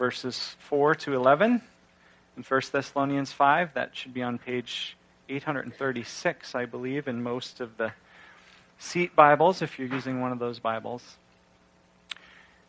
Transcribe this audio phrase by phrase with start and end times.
[0.00, 1.60] verses 4 to 11
[2.38, 3.74] in 1 Thessalonians 5.
[3.74, 4.96] That should be on page
[5.28, 7.92] 836, I believe, in most of the
[8.78, 11.02] seat Bibles, if you're using one of those Bibles.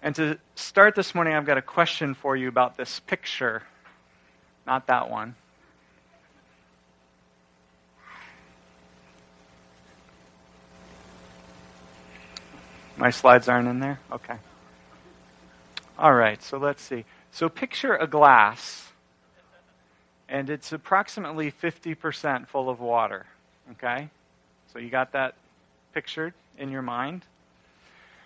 [0.04, 3.64] And to start this morning, I've got a question for you about this picture.
[4.68, 5.36] Not that one.
[12.98, 14.02] My slides aren't in there?
[14.12, 14.36] Okay.
[15.98, 17.06] All right, so let's see.
[17.32, 18.92] So picture a glass,
[20.28, 23.26] and it's approximately 50% full of water.
[23.72, 24.10] Okay?
[24.72, 25.36] So you got that
[25.94, 27.24] pictured in your mind?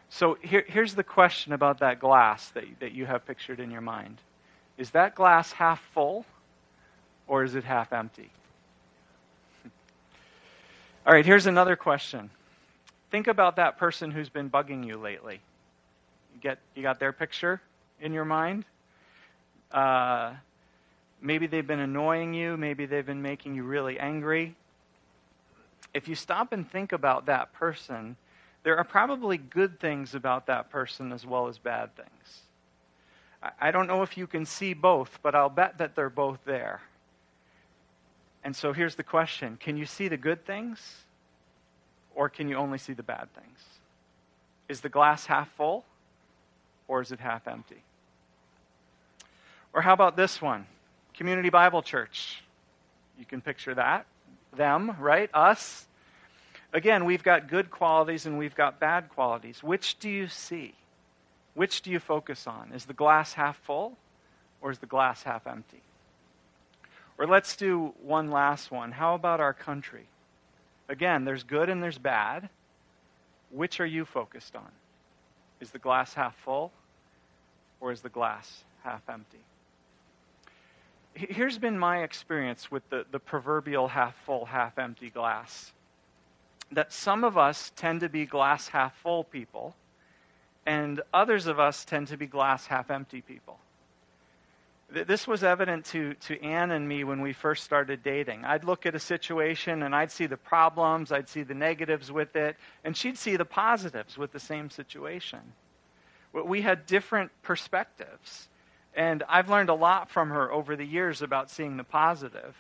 [0.10, 3.82] So here, here's the question about that glass that, that you have pictured in your
[3.82, 4.18] mind
[4.78, 6.26] Is that glass half full,
[7.28, 8.30] or is it half empty?
[11.08, 12.30] All right, here's another question.
[13.12, 15.40] Think about that person who's been bugging you lately.
[16.34, 17.62] You get you got their picture
[18.02, 18.66] in your mind?
[19.76, 20.34] Uh,
[21.22, 22.58] maybe they've been annoying you.
[22.58, 24.56] Maybe they've been making you really angry.
[25.94, 28.16] If you stop and think about that person,
[28.64, 32.42] there are probably good things about that person as well as bad things.
[33.62, 36.82] I don't know if you can see both, but I'll bet that they're both there.
[38.44, 40.80] And so here's the question Can you see the good things,
[42.16, 43.60] or can you only see the bad things?
[44.68, 45.86] Is the glass half full?
[46.88, 47.84] or is it half empty?
[49.76, 50.66] Or how about this one?
[51.16, 52.42] Community Bible Church.
[53.20, 54.06] You can picture that.
[54.56, 55.30] Them, right?
[55.34, 55.86] Us.
[56.72, 59.62] Again, we've got good qualities and we've got bad qualities.
[59.62, 60.74] Which do you see?
[61.56, 62.72] Which do you focus on?
[62.74, 63.98] Is the glass half full
[64.62, 65.82] or is the glass half empty?
[67.18, 68.94] Or let's do one last one.
[68.94, 70.06] How about our country?
[70.88, 72.48] Again, there's good and there's bad.
[73.52, 74.70] Which are you focused on?
[75.60, 76.72] Is the glass half full
[77.82, 79.40] or is the glass half empty?
[81.16, 85.72] Here's been my experience with the, the proverbial half full, half empty glass.
[86.74, 89.76] That some of us tend to be glass half full people,
[90.66, 93.58] and others of us tend to be glass half empty people.
[94.90, 98.46] This was evident to, to Anne and me when we first started dating.
[98.46, 102.36] I'd look at a situation and I'd see the problems, I'd see the negatives with
[102.36, 105.40] it, and she'd see the positives with the same situation.
[106.34, 108.48] We had different perspectives.
[108.96, 112.56] And I've learned a lot from her over the years about seeing the positive.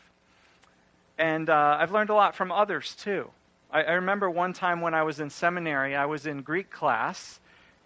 [1.17, 3.29] And uh, I've learned a lot from others too.
[3.71, 7.39] I, I, remember one time when I was in seminary, I was in Greek class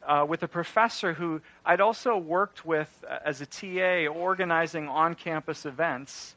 [0.05, 5.13] uh, with a professor who I'd also worked with uh, as a TA organizing on
[5.13, 6.35] campus events.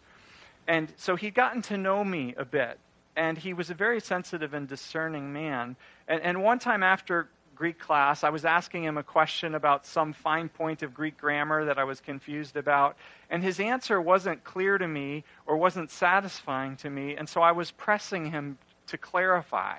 [0.69, 2.79] And so he'd gotten to know me a bit.
[3.17, 5.77] And he was a very sensitive and discerning man.
[6.09, 10.12] And, and one time after Greek class, I was asking him a question about some
[10.12, 12.96] fine point of Greek grammar that I was confused about,
[13.30, 17.52] and his answer wasn't clear to me or wasn't satisfying to me, and so I
[17.52, 18.58] was pressing him
[18.88, 19.78] to clarify.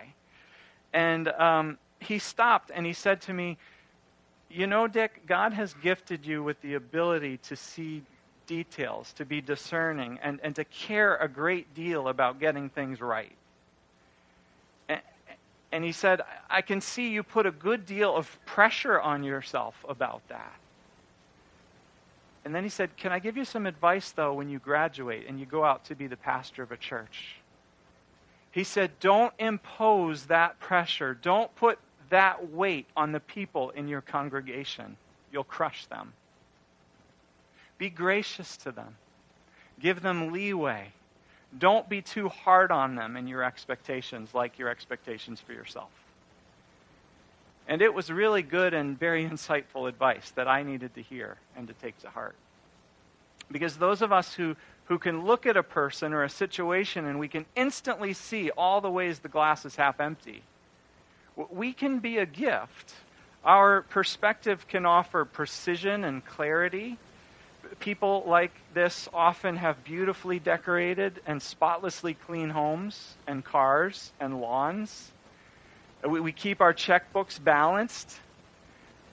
[0.94, 3.58] And um, he stopped and he said to me,
[4.50, 8.04] You know, Dick, God has gifted you with the ability to see
[8.46, 13.32] details, to be discerning, and, and to care a great deal about getting things right.
[15.74, 19.74] And he said, I can see you put a good deal of pressure on yourself
[19.90, 20.54] about that.
[22.46, 25.40] And then he said, Can I give you some advice, though, when you graduate and
[25.40, 27.38] you go out to be the pastor of a church?
[28.52, 31.18] He said, Don't impose that pressure.
[31.20, 31.80] Don't put
[32.12, 34.96] that weight on the people in your congregation.
[35.32, 36.14] You'll crush them.
[37.80, 38.96] Be gracious to them,
[39.80, 40.92] give them leeway.
[41.58, 45.92] Don't be too hard on them in your expectations, like your expectations for yourself.
[47.68, 51.68] And it was really good and very insightful advice that I needed to hear and
[51.68, 52.36] to take to heart.
[53.52, 54.56] Because those of us who,
[54.86, 58.82] who can look at a person or a situation and we can instantly see all
[58.82, 60.42] the ways the glass is half empty,
[61.52, 62.94] we can be a gift.
[63.44, 66.98] Our perspective can offer precision and clarity
[67.80, 75.12] people like this often have beautifully decorated and spotlessly clean homes and cars and lawns.
[76.08, 78.20] We, we keep our checkbooks balanced.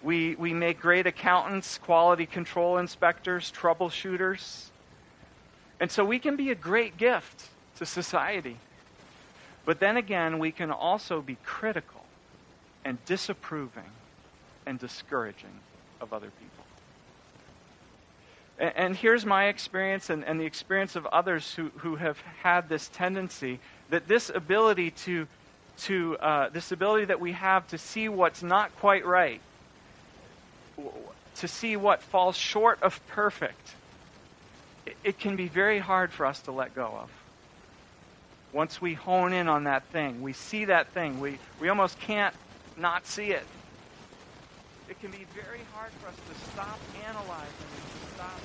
[0.02, 4.66] We, we make great accountants, quality control inspectors, troubleshooters.
[5.78, 8.56] And so we can be a great gift to society.
[9.64, 12.02] But then again, we can also be critical
[12.84, 13.90] and disapproving
[14.66, 15.60] and discouraging
[16.00, 16.49] of other people.
[18.60, 22.90] And, here's my experience and, and the experience of others who, who have had this
[22.92, 23.58] tendency
[23.88, 25.26] that this ability to,
[25.78, 29.40] to uh, this ability that we have to see what's not quite right
[31.36, 33.76] to see what falls short of perfect,
[34.86, 37.10] it, it can be very hard for us to let go of.
[38.52, 42.34] Once we hone in on that thing, we see that thing, we, we almost can't
[42.76, 43.46] not see it.
[44.90, 48.42] It can be very hard for us to stop analyzing to stop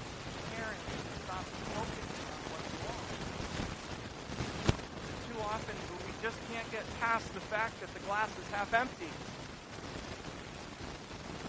[0.48, 0.78] caring
[1.10, 3.10] to stop focusing on what's wrong.
[5.26, 9.18] Too often, we just can't get past the fact that the glass is half empty.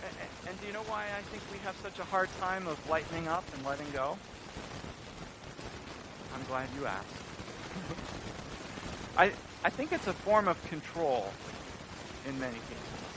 [0.02, 0.12] And,
[0.46, 3.28] and do you know why I think we have such a hard time of lightening
[3.28, 4.18] up and letting go?
[6.32, 7.24] I'm glad you asked.
[9.16, 9.34] I,
[9.64, 11.36] I think it's a form of control
[12.24, 13.15] in many cases.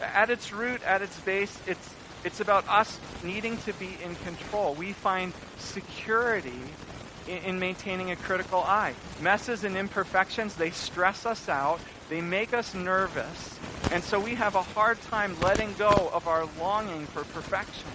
[0.00, 4.74] At its root, at its base, it's, it's about us needing to be in control.
[4.76, 6.78] We find security
[7.26, 8.96] in, in maintaining a critical eye.
[9.18, 13.60] Messes and imperfections, they stress us out, they make us nervous,
[13.90, 17.92] and so we have a hard time letting go of our longing for perfection.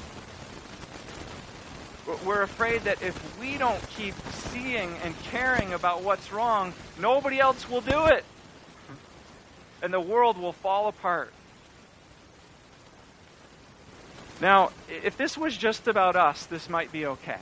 [2.22, 7.68] We're afraid that if we don't keep seeing and caring about what's wrong, nobody else
[7.68, 8.26] will do it.
[9.82, 11.34] And the world will fall apart.
[14.42, 17.40] Now, if this was just about us, this might be okay.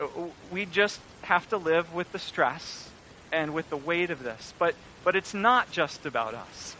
[0.00, 0.06] Uh,
[0.50, 2.90] we just have to live with the stress
[3.32, 4.52] and with the weight of this.
[4.58, 4.74] But,
[5.04, 6.76] but it's not just about us.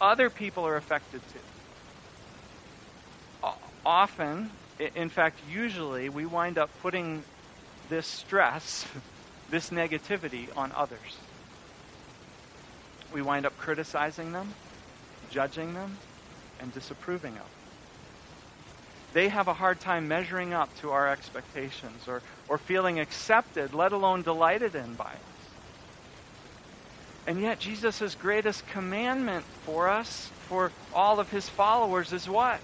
[0.00, 1.38] Other people are affected too.
[3.84, 4.50] Often,
[4.94, 7.24] in fact, usually, we wind up putting
[7.88, 8.86] this stress,
[9.50, 10.98] this negativity on others.
[13.12, 14.54] We wind up criticizing them,
[15.30, 15.96] judging them,
[16.60, 17.46] and disapproving of.
[19.14, 23.92] They have a hard time measuring up to our expectations or, or feeling accepted, let
[23.92, 25.18] alone delighted in by us.
[27.26, 32.60] And yet, Jesus' greatest commandment for us, for all of his followers, is what?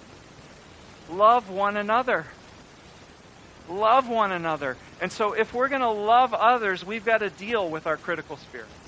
[1.07, 2.25] Love one another.
[3.67, 4.77] Love one another.
[4.99, 8.37] And so, if we're going to love others, we've got to deal with our critical
[8.37, 8.84] spirits.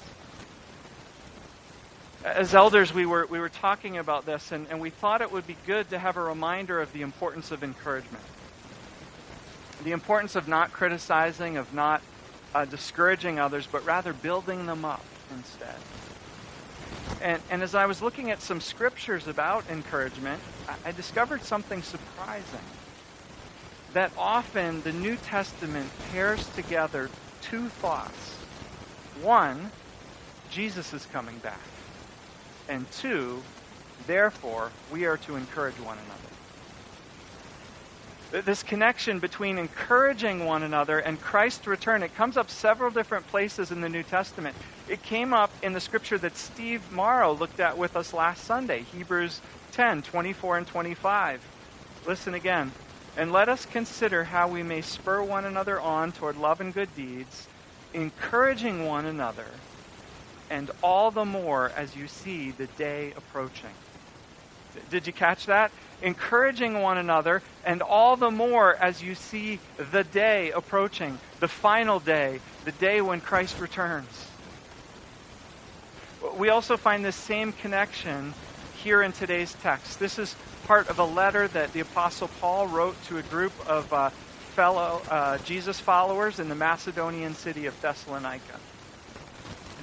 [2.35, 5.47] As elders, we were, we were talking about this, and, and we thought it would
[5.47, 8.25] be good to have a reminder of the importance of encouragement.
[9.79, 12.03] The importance of not criticizing, of not
[12.53, 15.83] uh, discouraging others, but rather building them up instead.
[17.21, 21.81] And, and as I was looking at some scriptures about encouragement, I, I discovered something
[21.81, 22.77] surprising.
[23.93, 28.49] That often the New Testament pairs together two thoughts.
[29.13, 29.71] One,
[30.49, 31.76] Jesus is coming back.
[32.67, 33.47] And two,
[33.99, 36.37] therefore, we are to encourage one another.
[38.31, 43.71] This connection between encouraging one another and Christ's return, it comes up several different places
[43.71, 44.57] in the New Testament.
[44.87, 48.83] It came up in the scripture that Steve Morrow looked at with us last Sunday,
[48.83, 49.41] Hebrews
[49.71, 51.49] 10 24 and 25.
[52.05, 52.75] Listen again.
[53.15, 56.93] And let us consider how we may spur one another on toward love and good
[56.93, 57.49] deeds,
[57.93, 59.65] encouraging one another
[60.49, 63.75] and all the more as you see the day approaching.
[64.89, 65.71] Did you catch that?
[66.01, 69.59] Encouraging one another, and all the more as you see
[69.91, 74.33] the day approaching, the final day, the day when Christ returns.
[76.35, 78.35] We also find this same connection
[78.71, 79.99] here in today's text.
[79.99, 83.91] This is part of a letter that the Apostle Paul wrote to a group of
[83.91, 84.11] uh,
[84.55, 88.59] fellow uh, Jesus followers in the Macedonian city of Thessalonica.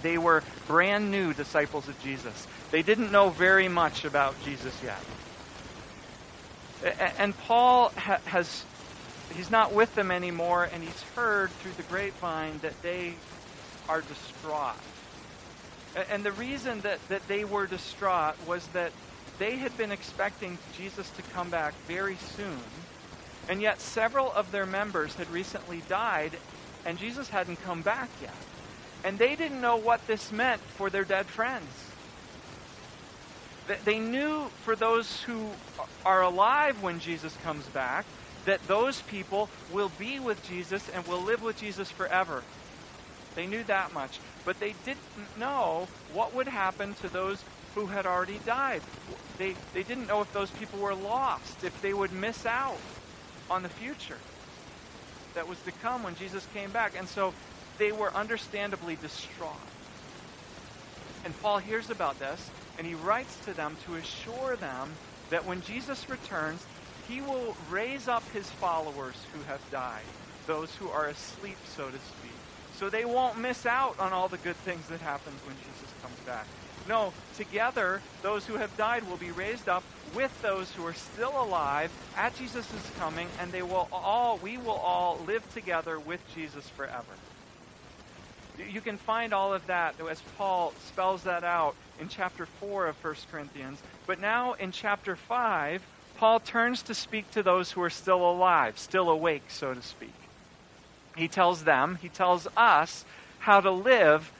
[0.05, 2.47] They were brand new disciples of Jesus.
[2.71, 5.07] They didn't know very much about Jesus yet.
[7.19, 8.67] And Paul has,
[9.31, 13.23] he's not with them anymore, and he's heard through the grapevine that they
[13.89, 14.77] are distraught.
[16.11, 18.93] And the reason that, that they were distraught was that
[19.39, 22.87] they had been expecting Jesus to come back very soon,
[23.49, 26.41] and yet several of their members had recently died,
[26.85, 28.54] and Jesus hadn't come back yet.
[29.05, 31.75] And they didn't know what this meant for their dead friends.
[33.85, 35.53] They knew for those who
[36.05, 38.07] are alive when Jesus comes back
[38.45, 42.45] that those people will be with Jesus and will live with Jesus forever.
[43.35, 44.21] They knew that much.
[44.45, 47.45] But they didn't know what would happen to those
[47.75, 48.83] who had already died.
[49.39, 52.83] They, they didn't know if those people were lost, if they would miss out
[53.51, 54.21] on the future
[55.35, 56.95] that was to come when Jesus came back.
[56.97, 57.35] And so
[57.79, 59.71] they were understandably distraught.
[61.25, 64.99] And Paul hears about this, and he writes to them to assure them
[65.31, 66.69] that when Jesus returns,
[67.01, 70.09] he will raise up his followers who have died,
[70.47, 72.43] those who are asleep, so to speak.
[72.71, 76.21] So they won't miss out on all the good things that happens when Jesus comes
[76.21, 76.49] back.
[76.85, 81.43] No, together, those who have died will be raised up with those who are still
[81.43, 86.69] alive at Jesus' coming, and they will all, we will all live together with Jesus
[86.69, 87.24] forever.
[88.57, 92.97] You can find all of that as Paul spells that out in chapter 4 of
[93.03, 93.83] 1 Corinthians.
[94.07, 98.79] But now in chapter 5, Paul turns to speak to those who are still alive,
[98.79, 100.15] still awake, so to speak.
[101.17, 103.05] He tells them, he tells us
[103.39, 104.31] how to live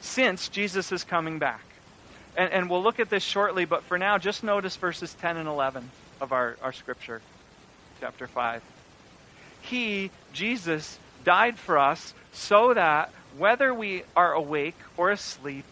[0.00, 1.64] since Jesus is coming back.
[2.36, 5.48] And, and we'll look at this shortly, but for now, just notice verses 10 and
[5.48, 5.90] 11
[6.20, 7.20] of our, our scripture,
[8.00, 8.62] chapter 5.
[9.62, 15.64] He, Jesus, died for us so that whether we are awake or asleep,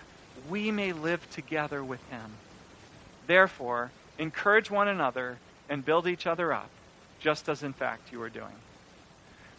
[0.50, 2.32] we may live together with him.
[3.26, 5.38] Therefore, encourage one another
[5.68, 6.70] and build each other up,
[7.20, 8.54] just as in fact you are doing.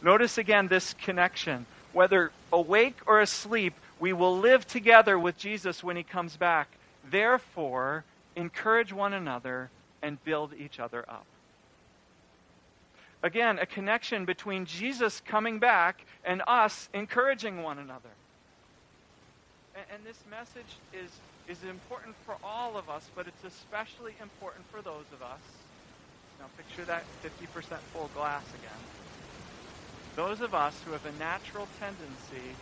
[0.02, 1.66] Notice again this connection.
[1.94, 6.68] Whether awake or asleep, we will live together with Jesus when he comes back.
[7.10, 8.04] Therefore,
[8.36, 9.70] encourage one another
[10.02, 11.26] and build each other up.
[13.24, 18.12] Again, a connection between Jesus coming back and us encouraging one another.
[19.76, 21.10] And, and, this message is,
[21.48, 25.40] is important for all of us, but it's especially important for those of us.
[26.38, 28.84] Now, picture that 50% full glass again.
[30.18, 32.54] Those of us who have a natural tendency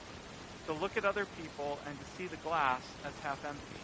[0.68, 3.82] to look at other people and to see the glass as half empty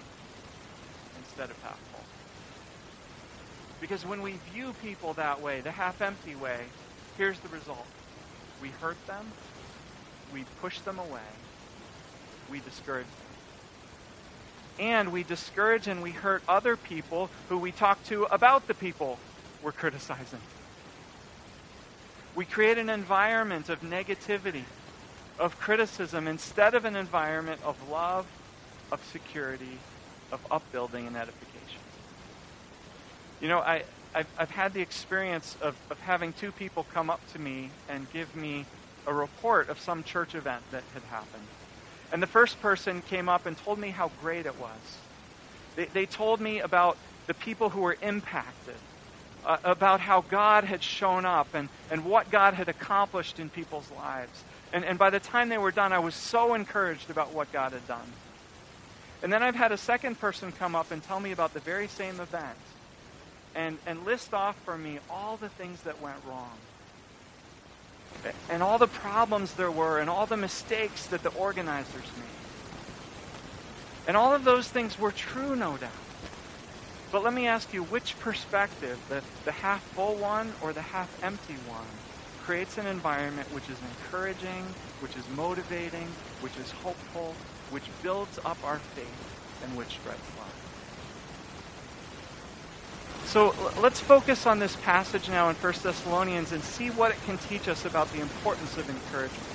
[1.17, 2.16] instead of half full.
[3.79, 6.73] Because when we view people that way, the half empty way,
[7.17, 7.87] here's the result
[8.59, 9.33] we hurt them,
[10.31, 11.21] we push them away,
[12.47, 13.27] we discourage them.
[14.79, 19.19] And we discourage and we hurt other people who we talk to about the people
[19.61, 20.41] we're criticizing.
[22.35, 24.65] We create an environment of negativity,
[25.39, 28.27] of criticism, instead of an environment of love,
[28.91, 29.79] of security,
[30.31, 31.56] of upbuilding and edification.
[33.39, 33.83] You know, I,
[34.15, 38.09] I've, I've had the experience of, of having two people come up to me and
[38.09, 38.65] give me
[39.05, 41.47] a report of some church event that had happened.
[42.11, 44.81] And the first person came up and told me how great it was.
[45.75, 48.79] They, they told me about the people who were impacted,
[49.45, 53.91] uh, about how God had shown up and, and what God had accomplished in people's
[53.91, 54.43] lives.
[54.73, 57.73] And, and by the time they were done, I was so encouraged about what God
[57.73, 58.15] had done.
[59.21, 61.87] And then I've had a second person come up and tell me about the very
[61.87, 62.57] same event
[63.57, 66.59] and, and list off for me all the things that went wrong.
[68.49, 72.49] And all the problems there were, and all the mistakes that the organizers made.
[74.05, 75.93] And all of those things were true, no doubt.
[77.11, 81.15] But let me ask you, which perspective, the, the half full one or the half
[81.23, 82.03] empty one,
[82.37, 88.59] creates an environment which is encouraging, which is motivating, which is hopeful, which builds up
[88.63, 89.23] our faith,
[89.61, 90.66] and which spreads love.
[93.27, 97.37] So let's focus on this passage now in 1 Thessalonians and see what it can
[97.37, 99.51] teach us about the importance of encouragement.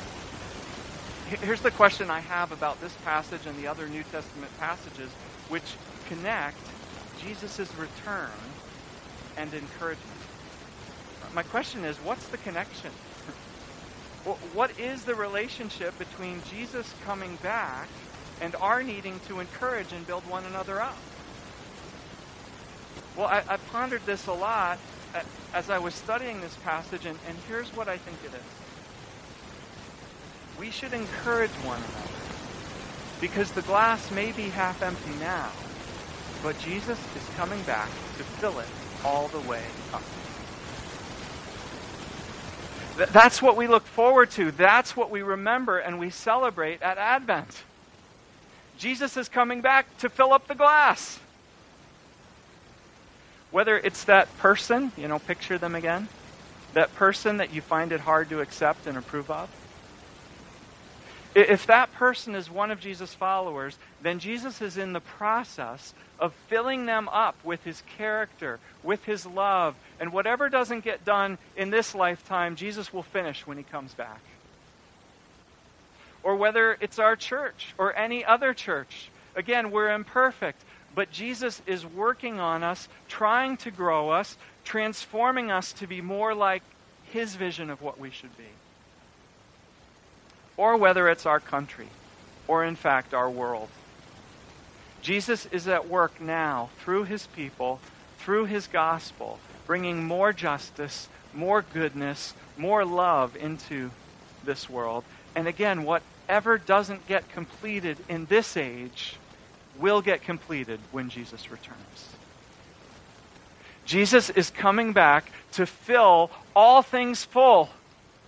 [1.41, 5.11] Here's the question I have about this passage and the other New Testament passages
[5.49, 6.59] which connect
[7.17, 8.59] Jesus' return
[9.38, 10.21] and encouragement.
[11.33, 12.93] My question is what's the connection?
[14.52, 17.88] what is the relationship between Jesus coming back
[18.38, 21.12] and our needing to encourage and build one another up?
[23.14, 24.81] Well, I, I pondered this a lot
[25.14, 25.23] uh,
[25.54, 28.54] as I was studying this passage, and, and here's what I think it is.
[30.54, 32.28] We should encourage one another
[33.21, 35.73] because the glass may be half empty now,
[36.42, 38.71] but Jesus is coming back to fill it
[39.04, 40.07] all the way up.
[43.12, 44.52] That's what we look forward to.
[44.52, 47.64] That's what we remember and we celebrate at Advent.
[48.76, 51.22] Jesus is coming back to fill up the glass.
[53.52, 56.09] Whether it's that person, you know, picture them again,
[56.75, 59.50] that person that you find it hard to accept and approve of.
[61.35, 66.35] If that person is one of Jesus' followers, then Jesus is in the process of
[66.49, 71.71] filling them up with his character, with his love, and whatever doesn't get done in
[71.71, 74.23] this lifetime, Jesus will finish when he comes back.
[76.23, 79.11] Or whether it's our church or any other church.
[79.35, 80.64] Again, we're imperfect,
[80.95, 86.35] but Jesus is working on us, trying to grow us, transforming us to be more
[86.35, 86.63] like
[87.13, 88.45] his vision of what we should be
[90.57, 91.89] or whether it's our country,
[92.47, 93.69] or in fact our world.
[95.01, 97.81] Jesus is at work now through his people,
[98.19, 103.91] through his gospel, bringing more justice, more goodness, more love into
[104.45, 105.05] this world.
[105.35, 109.22] And again, whatever doesn't get completed in this age,
[109.79, 112.09] will get completed when Jesus returns.
[113.85, 117.69] Jesus is coming back to fill all things full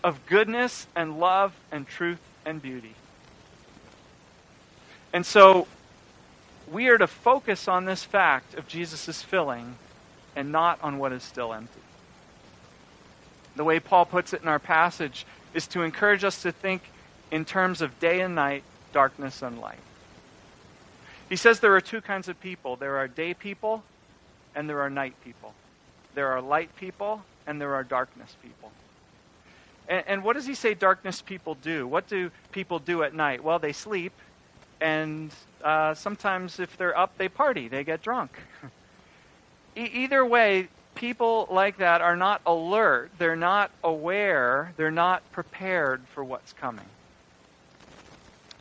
[0.02, 2.94] of goodness and love and truth and beauty.
[5.12, 5.66] And so
[6.72, 9.76] we are to focus on this fact of Jesus' filling
[10.34, 11.80] and not on what is still empty.
[13.56, 15.24] The way Paul puts it in our passage
[15.54, 16.82] is to encourage us to think
[17.30, 19.78] in terms of day and night, darkness and light.
[21.28, 23.82] He says there are two kinds of people there are day people
[24.54, 25.54] and there are night people.
[26.14, 28.70] There are light people and there are darkness people.
[29.88, 31.86] And, and, what does he say darkness people do?
[31.86, 33.44] What do people do at night?
[33.44, 34.12] Well, they sleep,
[34.80, 35.30] and
[35.62, 38.32] uh, sometimes if they're up, they party, they get drunk.
[39.76, 46.00] e- either way, people like that are not alert, they're not aware, they're not prepared
[46.14, 46.86] for what's coming.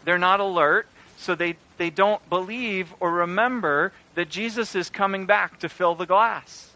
[0.04, 0.88] They're not alert,
[1.24, 6.06] so they, they don't believe or remember that Jesus is coming back to fill the
[6.06, 6.70] glass.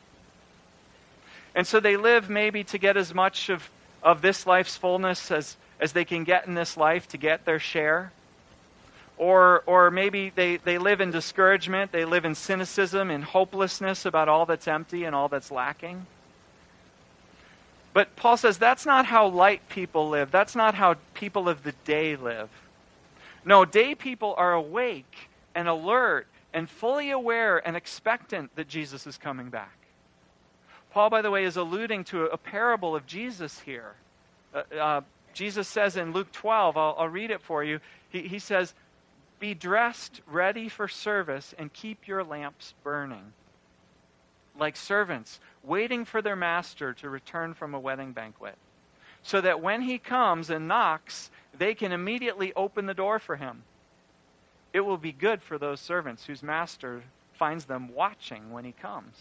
[1.53, 3.69] And so they live maybe to get as much of,
[4.03, 7.59] of this life's fullness as, as they can get in this life to get their
[7.59, 8.11] share.
[9.17, 14.29] Or, or maybe they, they live in discouragement, they live in cynicism, in hopelessness about
[14.29, 16.05] all that's empty and all that's lacking.
[17.93, 20.29] But Paul says that's not how light people live.
[20.29, 22.49] That's not how people of the day live.
[23.45, 29.17] No, day people are awake and alert and fully aware and expectant that Jesus is
[29.17, 29.77] coming back.
[30.91, 33.93] Paul, by the way, is alluding to a parable of Jesus here.
[34.53, 35.01] Uh, uh,
[35.33, 37.79] Jesus says in Luke 12, I'll, I'll read it for you.
[38.09, 38.73] He, he says,
[39.39, 43.33] Be dressed, ready for service, and keep your lamps burning.
[44.57, 48.55] Like servants, waiting for their master to return from a wedding banquet.
[49.27, 53.63] So that when he comes and knocks, they can immediately open the door for him.
[54.71, 57.03] It will be good for those servants whose master
[57.33, 59.13] finds them watching when he comes.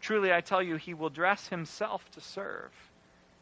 [0.00, 2.70] Truly, I tell you, he will dress himself to serve,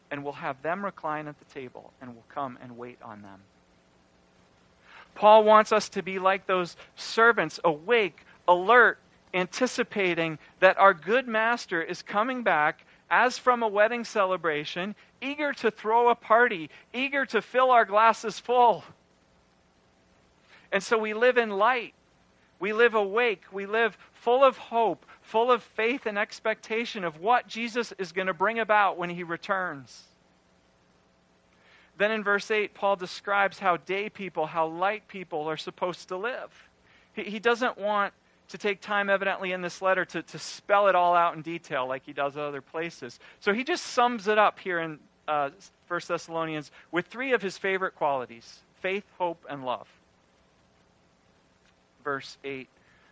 [0.09, 3.41] and will have them recline at the table, and will come and wait on them.
[5.13, 8.97] Paul wants us to be like those servants, awake, alert,
[9.31, 15.69] anticipating that our good master is coming back as from a wedding celebration, eager to
[15.69, 18.85] throw a party, eager to fill our glasses full.
[20.71, 21.93] And so we live in light.
[22.59, 23.43] We live awake.
[23.51, 28.27] We live full of hope, full of faith and expectation of what Jesus is going
[28.27, 30.03] to bring about when he returns.
[31.97, 36.17] Then in verse 8, Paul describes how day people, how light people are supposed to
[36.17, 36.69] live.
[37.13, 38.13] He, he doesn't want
[38.51, 41.87] to take time, evidently, in this letter to, to spell it all out in detail
[41.87, 43.19] like he does other places.
[43.39, 45.49] So he just sums it up here in uh,
[45.87, 49.87] 1 Thessalonians with three of his favorite qualities faith, hope, and love.
[52.03, 52.67] Verse 8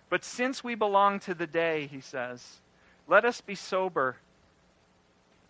[0.09, 2.43] but since we belong to the day, he says,
[3.07, 4.17] let us be sober,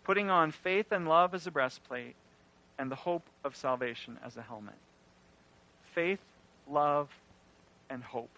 [0.03, 2.15] putting on faith and love as a breastplate,
[2.77, 4.75] and the hope of salvation as a helmet.
[5.93, 6.19] Faith,
[6.69, 7.09] love,
[7.89, 8.29] and hope.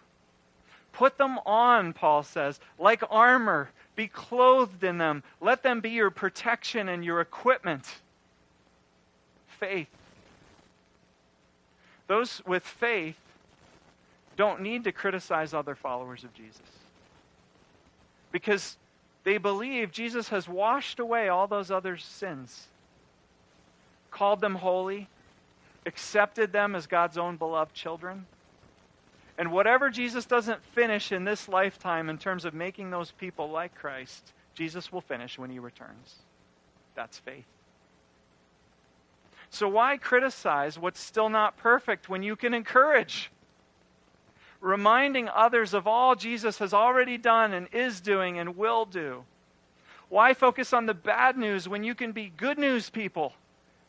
[0.93, 3.69] Put them on, Paul says, like armor.
[3.95, 5.23] Be clothed in them.
[5.39, 7.85] Let them be your protection and your equipment.
[9.59, 9.89] Faith.
[12.07, 13.17] Those with faith
[14.35, 16.61] don't need to criticize other followers of Jesus.
[18.31, 18.77] Because
[19.23, 22.67] they believe Jesus has washed away all those other sins,
[24.09, 25.07] called them holy,
[25.85, 28.25] accepted them as God's own beloved children.
[29.41, 33.73] And whatever Jesus doesn't finish in this lifetime in terms of making those people like
[33.73, 36.15] Christ, Jesus will finish when he returns.
[36.93, 37.47] That's faith.
[39.49, 43.31] So why criticize what's still not perfect when you can encourage?
[44.59, 49.23] reminding others of all Jesus has already done and is doing and will do.
[50.09, 53.33] Why focus on the bad news when you can be good news people,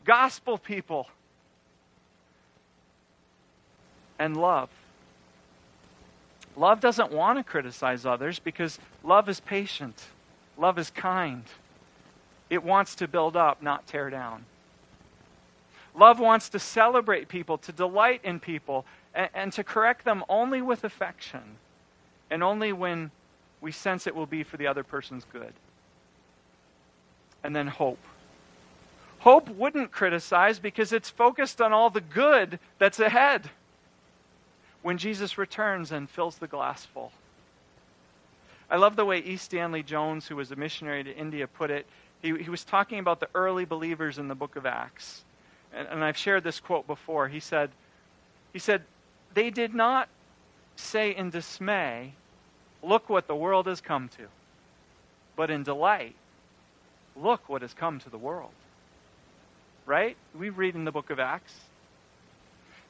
[0.03, 1.07] gospel people,
[4.17, 4.71] and love?
[6.55, 10.03] Love doesn't want to criticize others because love is patient,
[10.57, 11.43] love is kind.
[12.49, 14.45] It wants to build up, not tear down.
[15.95, 18.85] Love wants to celebrate people, to delight in people,
[19.15, 21.41] and, and to correct them only with affection
[22.29, 23.11] and only when
[23.61, 25.53] we sense it will be for the other person's good.
[27.43, 27.99] And then hope.
[29.19, 33.49] Hope wouldn't criticize because it's focused on all the good that's ahead
[34.83, 37.11] when Jesus returns and fills the glass full.
[38.69, 39.37] I love the way E.
[39.37, 41.85] Stanley Jones, who was a missionary to India, put it.
[42.21, 45.23] He, he was talking about the early believers in the book of Acts.
[45.73, 47.27] And, and I've shared this quote before.
[47.27, 47.71] He said,
[48.51, 48.83] he said,
[49.33, 50.07] they did not
[50.75, 52.13] say in dismay,
[52.83, 54.27] Look what the world has come to.
[55.35, 56.15] But in delight,
[57.15, 58.51] look what has come to the world.
[59.85, 60.17] Right?
[60.37, 61.55] We read in the book of Acts.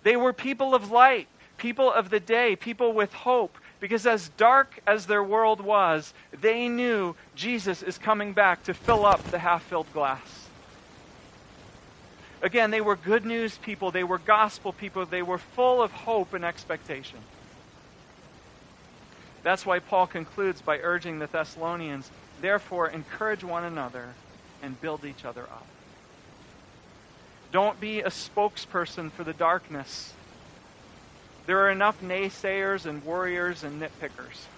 [0.01, 1.27] They were people of light,
[1.57, 3.57] people of the day, people with hope.
[3.79, 9.05] Because as dark as their world was, they knew Jesus is coming back to fill
[9.05, 10.51] up the half filled glass.
[12.41, 16.33] Again, they were good news people, they were gospel people, they were full of hope
[16.33, 17.19] and expectation.
[19.43, 24.17] That's why Paul concludes by urging the Thessalonians, therefore, encourage one another
[24.61, 25.67] and build each other up.
[27.51, 30.13] Don't be a spokesperson for the darkness.
[31.45, 34.49] There are enough naysayers and worriers and nitpickers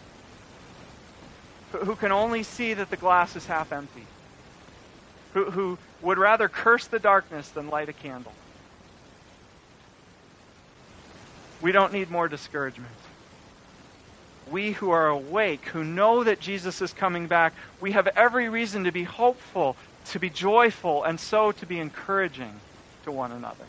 [1.72, 4.04] who can only see that the glass is half empty,
[5.34, 8.34] who, who would rather curse the darkness than light a candle.
[11.62, 13.00] We don't need more discouragement
[14.46, 18.84] we who are awake, who know that Jesus is coming back, we have every reason
[18.84, 22.62] to be hopeful, to be joyful, and so to be encouraging
[23.04, 23.68] to one another.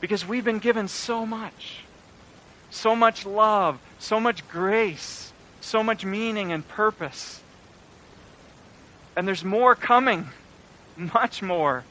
[0.00, 1.82] Because we've been given so much
[2.70, 7.40] so much love, so much grace, so much meaning and purpose.
[9.16, 10.26] And there's more coming,
[10.96, 11.84] much more,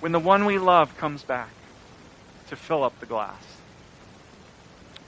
[0.00, 1.50] when the one we love comes back
[2.48, 3.42] to fill up the glass.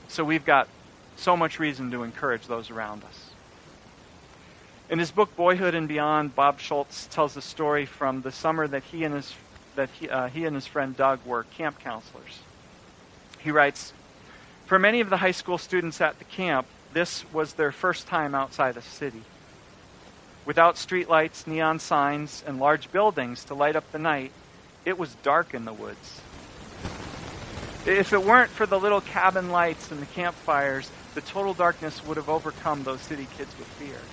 [0.09, 0.69] So we've got
[1.17, 3.31] so much reason to encourage those around us.
[4.89, 8.85] In his book Boyhood and Beyond, Bob Schultz tells a story from the summer that
[8.85, 9.35] he and his
[9.77, 12.47] that he, uh, he and his friend Doug were camp counselors.
[13.39, 13.95] He writes,
[14.67, 18.35] For many of the high school students at the camp, this was their first time
[18.35, 19.25] outside the city.
[20.45, 24.33] Without streetlights, neon signs, and large buildings to light up the night,
[24.85, 26.23] it was dark in the woods.
[27.85, 32.17] If it weren't for the little cabin lights and the campfires, the total darkness would
[32.17, 34.11] have overcome those city kids with fear.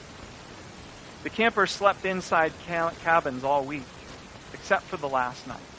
[1.23, 4.02] The campers slept inside cabins all week,
[4.53, 5.69] except for the last night.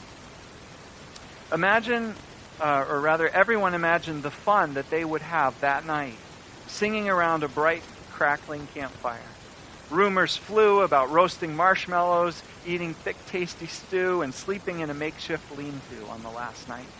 [1.53, 2.17] Imagine,
[2.59, 6.21] uh, or rather, everyone imagined the fun that they would have that night,
[6.67, 9.39] singing around a bright, crackling campfire.
[9.89, 15.81] Rumors flew about roasting marshmallows, eating thick, tasty stew, and sleeping in a makeshift lean
[15.81, 16.93] to on the last night.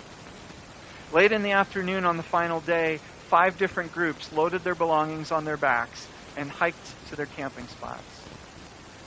[1.12, 5.46] Late in the afternoon on the final day, five different groups loaded their belongings on
[5.46, 8.30] their backs and hiked to their camping spots.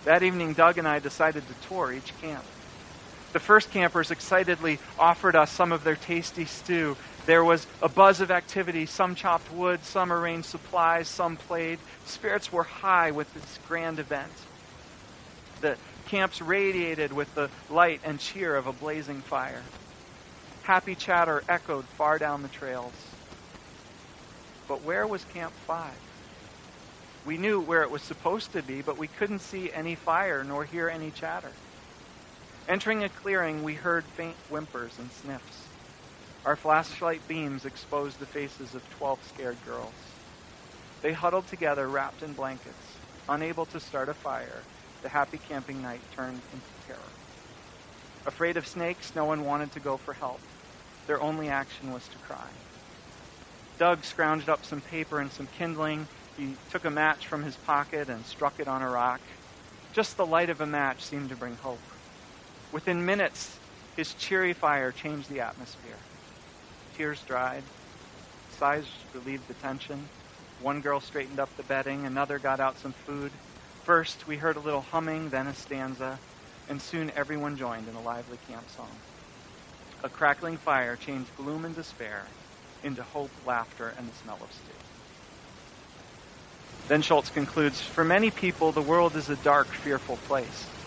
[0.04, 2.46] That evening, Doug and I decided to tour each camp.
[3.32, 6.96] The first campers excitedly offered us some of their tasty stew.
[7.26, 8.86] There was a buzz of activity.
[8.86, 11.78] Some chopped wood, some arranged supplies, some played.
[12.06, 14.32] Spirits were high with this grand event.
[15.60, 19.62] The camps radiated with the light and cheer of a blazing fire.
[20.62, 22.92] Happy chatter echoed far down the trails.
[24.68, 25.90] But where was Camp 5?
[27.26, 30.64] We knew where it was supposed to be, but we couldn't see any fire nor
[30.64, 31.52] hear any chatter.
[32.68, 35.70] Entering a clearing, we heard faint whimpers and sniffs.
[36.44, 39.96] Our flashlight beams exposed the faces of 12 scared girls.
[41.02, 44.66] They huddled together, wrapped in blankets, unable to start a fire.
[45.02, 47.16] The happy camping night turned into terror.
[48.26, 50.42] Afraid of snakes, no one wanted to go for help.
[51.06, 52.52] Their only action was to cry.
[53.78, 56.08] Doug scrounged up some paper and some kindling.
[56.36, 59.22] He took a match from his pocket and struck it on a rock.
[59.90, 61.80] Just the light of a match seemed to bring hope.
[62.70, 63.60] Within minutes,
[63.96, 66.06] his cheery fire changed the atmosphere.
[66.92, 67.64] Tears dried.
[68.48, 70.10] Sighs relieved the tension.
[70.58, 72.06] One girl straightened up the bedding.
[72.06, 73.38] Another got out some food.
[73.84, 76.20] First, we heard a little humming, then a stanza,
[76.68, 79.02] and soon everyone joined in a lively camp song.
[80.04, 82.34] A crackling fire changed gloom and despair
[82.82, 84.78] into hope, laughter, and the smell of stew.
[86.88, 90.77] Then Schultz concludes For many people, the world is a dark, fearful place.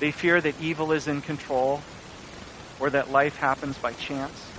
[0.00, 1.86] They fear that evil is in control
[2.78, 4.56] or that life happens by chance.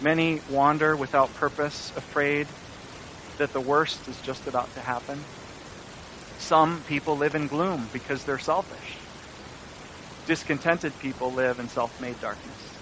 [0.00, 2.56] Many wander without purpose, afraid
[3.38, 5.28] that the worst is just about to happen.
[6.38, 9.08] Some people live in gloom because they're selfish.
[10.26, 12.80] Discontented people live in self made darkness.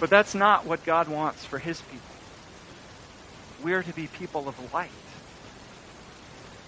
[0.00, 2.22] But that's not what God wants for his people.
[3.58, 5.07] We're to be people of light.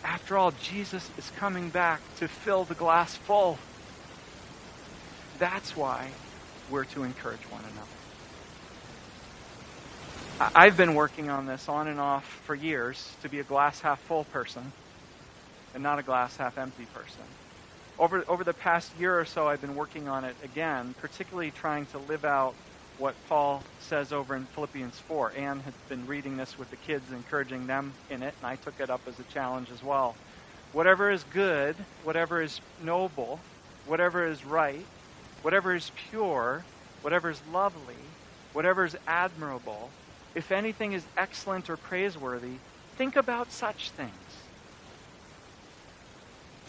[0.05, 3.59] After all, Jesus is coming back to fill the glass full.
[5.39, 6.17] That's why
[6.69, 7.99] we're to encourage one another.
[10.55, 14.01] I've been working on this on and off for years to be a glass half
[14.01, 14.73] full person
[15.75, 17.25] and not a glass half empty person
[18.01, 21.87] over, over the past year or so, I've been working on it again, particularly trying
[21.89, 22.57] to live out
[23.01, 25.33] what Paul says over in Philippians 4.
[25.35, 28.79] Anne had been reading this with the kids, encouraging them in it, and I took
[28.79, 30.15] it up as a challenge as well.
[30.73, 33.41] Whatever is good, whatever is noble,
[33.87, 34.85] whatever is right,
[35.41, 36.63] whatever is pure,
[37.01, 37.97] whatever is lovely,
[38.53, 39.89] whatever is admirable,
[40.35, 42.59] if anything is excellent or praiseworthy,
[42.99, 44.13] think about such things.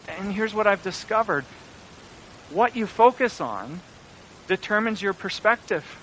[0.08, 1.44] And here's what I've discovered
[2.48, 3.82] what you focus on
[4.48, 6.01] determines your perspective.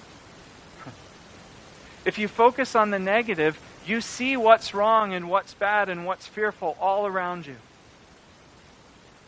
[2.08, 6.26] If you focus on the negative, you see what's wrong and what's bad and what's
[6.26, 7.56] fearful all around you.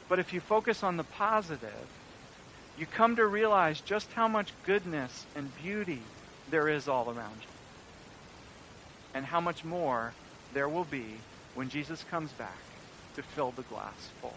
[0.08, 1.90] But if you focus on the positive,
[2.78, 5.98] you come to realize just how much goodness and beauty
[6.48, 7.52] there is all around you.
[9.12, 10.14] And how much more
[10.54, 11.04] there will be
[11.52, 12.64] when Jesus comes back
[13.14, 14.32] to fill the glass full.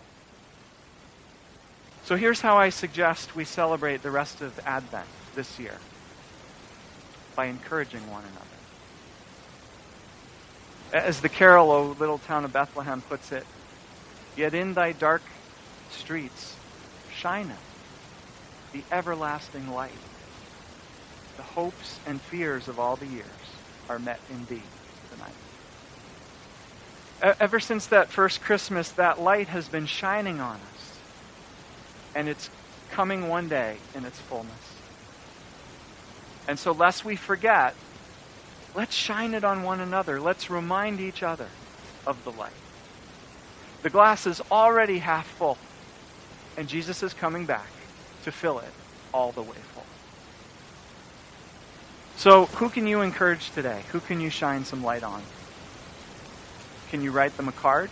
[2.03, 5.79] So here's how I suggest we celebrate the rest of Advent this year
[7.35, 8.63] by encouraging one another.
[10.93, 13.47] As the carol, O little town of Bethlehem, puts it,
[14.35, 15.27] yet in thy dark
[15.87, 16.61] streets
[17.07, 17.63] shineth
[18.73, 20.01] the everlasting light.
[21.37, 24.73] The hopes and fears of all the years are met in thee
[25.09, 25.37] tonight.
[27.39, 31.03] Ever since that first Christmas, that light has been shining on us.
[32.15, 32.49] And it's
[32.89, 34.82] coming one day in its fullness.
[36.47, 37.75] And so, lest we forget,
[38.75, 40.19] let's shine it on one another.
[40.19, 41.47] Let's remind each other
[42.05, 42.51] of the light.
[43.81, 45.57] The glass is already half full,
[46.57, 47.67] and Jesus is coming back
[48.23, 48.71] to fill it
[49.13, 49.83] all the way full.
[52.15, 53.81] So, who can you encourage today?
[53.91, 55.21] Who can you shine some light on?
[56.89, 57.89] Can you write them a card?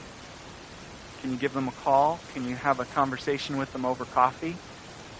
[1.22, 2.20] Can you give them a call?
[2.34, 4.56] Can you have a conversation with them over coffee?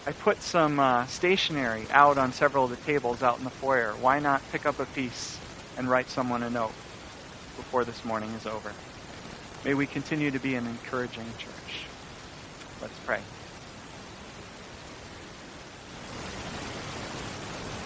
[0.06, 3.98] I put some uh, stationery out on several of the tables out in the foyer.
[3.98, 5.42] Why not pick up a piece
[5.78, 6.76] and write someone a note
[7.56, 8.80] before this morning is over?
[9.64, 11.92] May we continue to be an encouraging church.
[12.82, 13.28] Let's pray.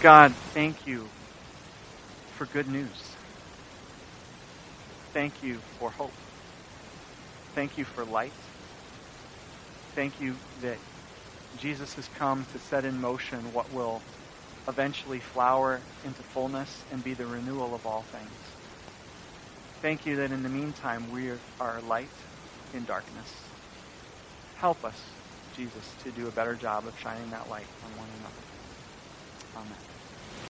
[0.02, 1.14] God, thank you
[2.30, 3.18] for good news.
[5.14, 6.16] Thank you for hope.
[7.56, 8.36] Thank you for light.
[9.96, 10.80] Thank you that
[11.56, 14.06] Jesus has come to set in motion what will
[14.68, 18.40] eventually flower into fullness and be the renewal of all things.
[19.82, 22.18] Thank you that in the meantime we are light
[22.74, 23.54] in darkness.
[24.54, 25.18] Help us,
[25.52, 28.46] Jesus, to do a better job of shining that light on one another.
[29.56, 29.95] Amen.